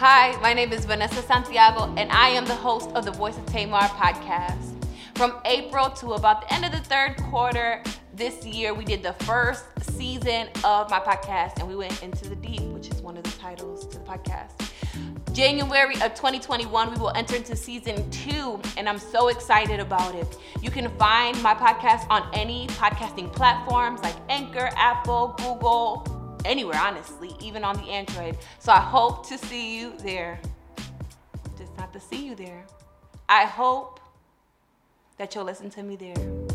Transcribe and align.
Hi, 0.00 0.34
my 0.40 0.54
name 0.54 0.72
is 0.72 0.86
Vanessa 0.86 1.20
Santiago, 1.20 1.92
and 1.98 2.10
I 2.10 2.30
am 2.30 2.46
the 2.46 2.54
host 2.54 2.88
of 2.92 3.04
the 3.04 3.10
Voice 3.10 3.36
of 3.36 3.44
Tamar 3.44 3.80
podcast. 3.80 4.82
From 5.14 5.34
April 5.44 5.90
to 5.90 6.12
about 6.12 6.40
the 6.40 6.54
end 6.54 6.64
of 6.64 6.72
the 6.72 6.78
third 6.78 7.18
quarter 7.18 7.82
this 8.14 8.42
year, 8.46 8.72
we 8.72 8.82
did 8.82 9.02
the 9.02 9.12
first 9.24 9.66
season 9.82 10.48
of 10.64 10.88
my 10.88 11.00
podcast, 11.00 11.58
and 11.58 11.68
we 11.68 11.76
went 11.76 12.02
into 12.02 12.30
the 12.30 12.36
deep, 12.36 12.62
which 12.62 12.88
is 12.88 13.02
one 13.02 13.18
of 13.18 13.24
the 13.24 13.30
titles 13.32 13.86
to 13.88 13.98
the 13.98 14.04
podcast. 14.06 14.72
January 15.34 15.96
of 15.96 16.14
2021, 16.14 16.94
we 16.94 16.96
will 16.98 17.12
enter 17.14 17.36
into 17.36 17.54
season 17.54 18.10
two, 18.10 18.58
and 18.78 18.88
I'm 18.88 18.98
so 18.98 19.28
excited 19.28 19.80
about 19.80 20.14
it. 20.14 20.38
You 20.62 20.70
can 20.70 20.88
find 20.96 21.38
my 21.42 21.52
podcast 21.52 22.06
on 22.08 22.26
any 22.32 22.68
podcasting 22.68 23.30
platforms 23.34 24.00
like 24.00 24.16
Anchor, 24.30 24.70
Apple, 24.76 25.34
Google, 25.36 26.19
anywhere, 26.44 26.78
honestly, 26.78 27.34
even 27.40 27.64
on 27.64 27.76
the 27.76 27.90
Android. 27.90 28.36
So 28.58 28.72
I 28.72 28.80
hope 28.80 29.26
to 29.28 29.38
see 29.38 29.78
you 29.78 29.94
there. 29.98 30.40
Just 31.58 31.76
not 31.76 31.92
to 31.92 32.00
see 32.00 32.26
you 32.26 32.34
there. 32.34 32.64
I 33.28 33.44
hope 33.44 34.00
that 35.18 35.34
you'll 35.34 35.44
listen 35.44 35.70
to 35.70 35.82
me 35.82 35.96
there. 35.96 36.49